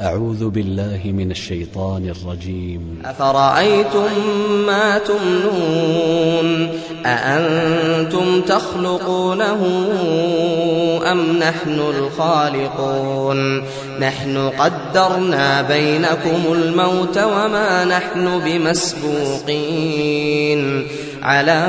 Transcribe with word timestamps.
أعوذ 0.00 0.48
بالله 0.48 1.00
من 1.04 1.30
الشيطان 1.30 2.08
الرجيم. 2.08 3.02
أفرأيتم 3.04 4.10
ما 4.66 4.98
تمنون؟ 4.98 6.68
أأنتم 7.06 8.40
تخلقونه 8.40 9.88
أم 11.12 11.38
نحن 11.38 11.80
الخالقون؟ 11.80 13.64
نحن 14.00 14.50
قدرنا 14.58 15.62
بينكم 15.62 16.42
الموت 16.52 17.18
وما 17.18 17.84
نحن 17.84 18.40
بمسبوقين. 18.44 19.46
على 21.22 21.68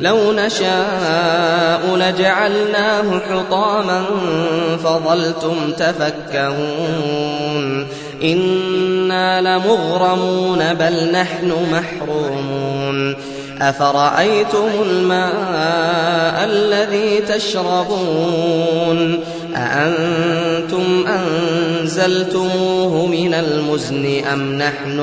لو 0.00 0.32
نشاء 0.32 1.96
لجعلناه 1.96 3.20
حطاما 3.30 4.04
فظلتم 4.84 5.72
تفكهون. 5.78 7.18
إنا 8.22 9.40
لمغرمون 9.40 10.74
بل 10.74 11.12
نحن 11.12 11.52
محرومون. 11.72 13.16
أفرأيتم 13.60 14.68
الماء 14.82 16.44
الذي 16.44 17.20
تشربون؟ 17.28 18.98
أأنتم 19.56 21.04
أنزلتموه 21.82 23.06
من 23.06 23.34
المزن 23.34 24.24
أم 24.32 24.52
نحن 24.58 25.00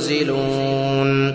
المنزلون؟ 0.00 1.34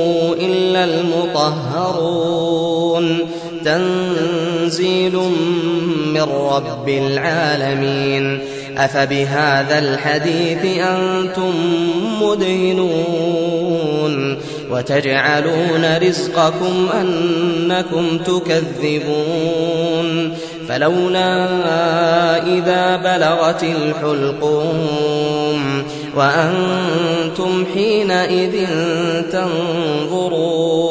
إلا 1.35 1.47
المطهرون 1.47 3.19
تنزيل 3.65 5.15
من 6.07 6.27
رب 6.51 6.89
العالمين. 6.89 8.39
أفبهذا 8.77 9.79
الحديث 9.79 10.65
أنتم 10.65 11.53
مدهنون. 12.21 14.37
وتجعلون 14.71 15.97
رزقكم 15.97 16.87
أنكم 17.01 18.17
تكذبون. 18.17 20.33
فلولا 20.67 21.47
إذا 22.43 22.97
بلغت 22.97 23.63
الحلقوم. 23.63 25.83
وأنتم 26.15 27.65
حينئذ 27.73 28.67
تنظرون. 29.31 30.90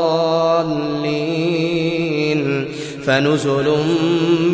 فنزل 3.11 3.67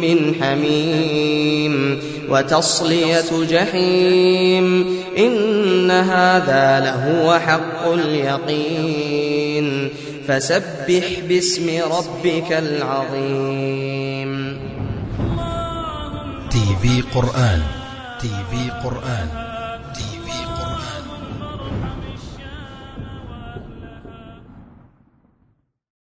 من 0.02 0.36
حميم 0.42 2.00
وتصلية 2.30 3.46
جحيم 3.50 4.98
إن 5.18 5.92
هذا 5.92 6.80
لهو 6.80 7.40
حق 7.40 7.88
اليقين 7.88 9.90
فسبح 10.28 11.20
باسم 11.30 11.70
ربك 11.92 12.52
العظيم. 12.52 14.58
تي 16.50 16.76
في 16.82 17.02
قرآن 17.16 17.62
تي 18.22 18.32
في 18.52 18.72
قرآن 18.84 19.57